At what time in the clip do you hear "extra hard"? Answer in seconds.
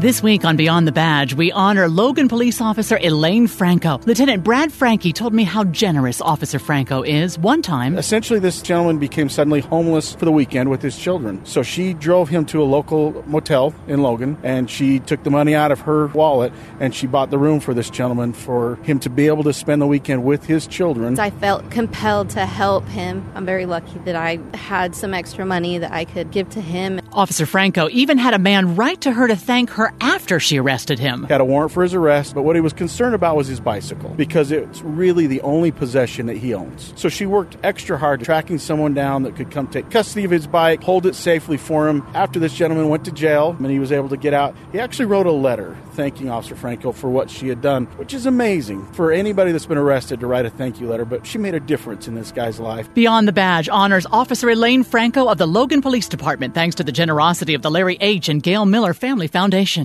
37.62-38.22